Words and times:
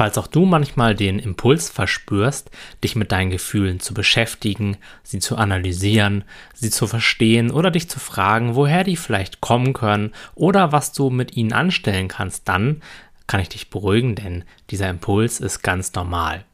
Falls 0.00 0.16
auch 0.16 0.28
du 0.28 0.46
manchmal 0.46 0.94
den 0.94 1.18
Impuls 1.18 1.68
verspürst, 1.68 2.50
dich 2.82 2.96
mit 2.96 3.12
deinen 3.12 3.28
Gefühlen 3.28 3.80
zu 3.80 3.92
beschäftigen, 3.92 4.78
sie 5.02 5.18
zu 5.18 5.36
analysieren, 5.36 6.24
sie 6.54 6.70
zu 6.70 6.86
verstehen 6.86 7.50
oder 7.50 7.70
dich 7.70 7.90
zu 7.90 8.00
fragen, 8.00 8.54
woher 8.54 8.82
die 8.82 8.96
vielleicht 8.96 9.42
kommen 9.42 9.74
können 9.74 10.12
oder 10.34 10.72
was 10.72 10.94
du 10.94 11.10
mit 11.10 11.36
ihnen 11.36 11.52
anstellen 11.52 12.08
kannst, 12.08 12.48
dann 12.48 12.80
kann 13.26 13.40
ich 13.40 13.50
dich 13.50 13.68
beruhigen, 13.68 14.14
denn 14.14 14.44
dieser 14.70 14.88
Impuls 14.88 15.38
ist 15.38 15.60
ganz 15.60 15.92
normal. 15.92 16.46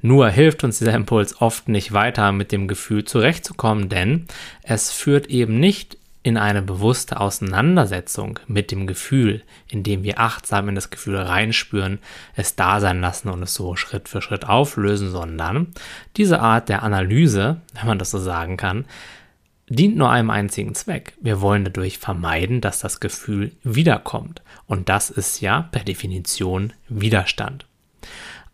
Nur 0.00 0.30
hilft 0.30 0.64
uns 0.64 0.78
dieser 0.78 0.94
Impuls 0.94 1.42
oft 1.42 1.68
nicht 1.68 1.92
weiter 1.92 2.32
mit 2.32 2.50
dem 2.50 2.66
Gefühl 2.66 3.04
zurechtzukommen, 3.04 3.90
denn 3.90 4.26
es 4.62 4.90
führt 4.90 5.26
eben 5.26 5.60
nicht 5.60 5.98
in 6.26 6.36
eine 6.36 6.60
bewusste 6.60 7.20
Auseinandersetzung 7.20 8.40
mit 8.48 8.72
dem 8.72 8.88
Gefühl, 8.88 9.44
indem 9.70 10.02
wir 10.02 10.18
achtsam 10.18 10.68
in 10.68 10.74
das 10.74 10.90
Gefühl 10.90 11.18
reinspüren, 11.18 12.00
es 12.34 12.56
da 12.56 12.80
sein 12.80 13.00
lassen 13.00 13.28
und 13.28 13.44
es 13.44 13.54
so 13.54 13.76
Schritt 13.76 14.08
für 14.08 14.20
Schritt 14.20 14.44
auflösen, 14.44 15.12
sondern 15.12 15.68
diese 16.16 16.40
Art 16.40 16.68
der 16.68 16.82
Analyse, 16.82 17.60
wenn 17.74 17.86
man 17.86 18.00
das 18.00 18.10
so 18.10 18.18
sagen 18.18 18.56
kann, 18.56 18.86
dient 19.68 19.96
nur 19.96 20.10
einem 20.10 20.30
einzigen 20.30 20.74
Zweck. 20.74 21.12
Wir 21.20 21.40
wollen 21.40 21.62
dadurch 21.62 21.98
vermeiden, 21.98 22.60
dass 22.60 22.80
das 22.80 22.98
Gefühl 22.98 23.52
wiederkommt. 23.62 24.42
Und 24.66 24.88
das 24.88 25.10
ist 25.10 25.40
ja 25.40 25.68
per 25.70 25.84
Definition 25.84 26.72
Widerstand. 26.88 27.66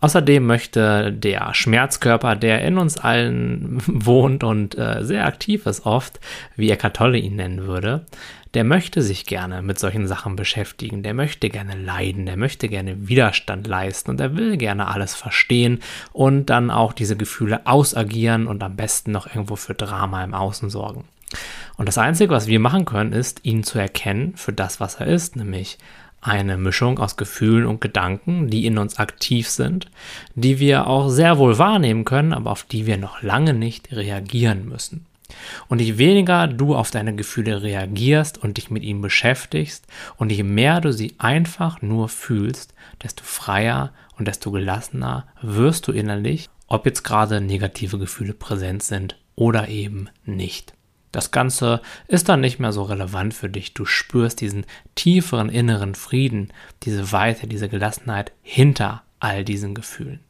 Außerdem 0.03 0.45
möchte 0.45 1.13
der 1.13 1.55
Schmerzkörper, 1.55 2.35
der 2.35 2.63
in 2.63 2.77
uns 2.77 2.99
allen 2.99 3.81
wohnt 3.87 4.43
und 4.43 4.77
äh, 4.77 5.05
sehr 5.05 5.25
aktiv 5.27 5.65
ist 5.65 5.87
oft, 5.87 6.19
wie 6.57 6.71
Eckhart 6.71 6.97
Tolle 6.97 7.19
ihn 7.19 7.37
nennen 7.37 7.69
würde, 7.69 8.05
der 8.55 8.65
möchte 8.65 9.01
sich 9.01 9.27
gerne 9.27 9.63
mit 9.63 9.79
solchen 9.79 10.09
Sachen 10.09 10.35
beschäftigen, 10.35 11.05
der 11.05 11.15
möchte 11.15 11.51
gerne 11.51 11.77
leiden, 11.77 12.27
der 12.27 12.37
möchte 12.37 12.69
gerne 12.69 13.09
Widerstand 13.09 13.69
leisten 13.69 14.11
und 14.11 14.21
er 14.21 14.37
will 14.37 14.57
gerne 14.57 14.89
alles 14.89 15.15
verstehen 15.15 15.79
und 16.13 16.47
dann 16.47 16.73
auch 16.73 16.93
diese 16.93 17.17
Gefühle 17.17 17.65
ausagieren 17.69 18.49
und 18.49 18.61
am 18.65 18.75
besten 18.75 19.13
noch 19.13 19.29
irgendwo 19.29 19.55
für 19.55 19.75
Drama 19.75 20.25
im 20.25 20.35
Außen 20.35 20.69
sorgen. 20.69 21.05
Und 21.77 21.87
das 21.87 21.97
Einzige, 21.97 22.35
was 22.35 22.49
wir 22.49 22.59
machen 22.59 22.87
können, 22.87 23.13
ist, 23.13 23.45
ihn 23.45 23.63
zu 23.63 23.79
erkennen 23.79 24.35
für 24.35 24.53
das, 24.53 24.81
was 24.81 24.97
er 24.97 25.07
ist, 25.07 25.37
nämlich 25.37 25.79
eine 26.23 26.57
Mischung 26.57 26.99
aus 26.99 27.17
Gefühlen 27.17 27.67
und 27.67 27.81
Gedanken, 27.81 28.49
die 28.49 28.65
in 28.65 28.79
uns 28.79 28.99
aktiv 28.99 29.49
sind, 29.49 29.91
die 30.35 30.61
wir 30.61 30.87
auch 30.87 31.09
sehr 31.09 31.37
wohl 31.37 31.59
wahrnehmen 31.59 32.05
können, 32.05 32.33
aber 32.33 32.53
auf 32.53 32.63
die 32.63 32.87
wir 32.87 32.97
noch 32.97 33.23
lange 33.23 33.53
nicht 33.53 33.93
reagieren 33.93 34.69
müssen. 34.69 35.07
Und 35.69 35.81
je 35.81 35.99
weniger 35.99 36.47
du 36.47 36.77
auf 36.77 36.91
deine 36.91 37.15
Gefühle 37.15 37.63
reagierst 37.63 38.39
und 38.39 38.57
dich 38.57 38.71
mit 38.71 38.83
ihnen 38.83 39.01
beschäftigst 39.01 39.87
und 40.17 40.31
je 40.31 40.43
mehr 40.43 40.81
du 40.81 40.93
sie 40.93 41.15
einfach 41.19 41.83
nur 41.83 42.09
fühlst, 42.09 42.75
desto 43.03 43.25
freier 43.25 43.93
und 44.19 44.29
desto 44.29 44.51
gelassener 44.51 45.27
wirst 45.41 45.89
du 45.89 45.93
innerlich, 45.93 46.49
ob 46.69 46.87
jetzt 46.87 47.03
gerade 47.03 47.41
negative 47.41 47.99
Gefühle 47.99 48.35
präsent 48.35 48.83
sind 48.83 49.19
oder 49.35 49.69
eben 49.69 50.09
nicht. 50.25 50.75
Das 51.13 51.31
Ganze 51.31 51.83
ist 52.09 52.29
dann 52.29 52.41
nicht 52.41 52.59
mehr 52.59 52.73
so 52.73 52.83
relevant 52.83 53.35
für 53.35 53.51
dich. 53.51 53.75
Du 53.75 53.85
spürst 53.85 54.41
diesen 54.41 54.65
tieferen 54.95 55.51
inneren 55.51 55.95
Frieden, 55.95 56.49
diese 56.83 57.13
Weite, 57.13 57.47
diese 57.47 57.69
Gelassenheit 57.69 58.33
hinter 58.43 59.03
all 59.21 59.45
diesen 59.45 59.75
Gefühlen. 59.75 60.21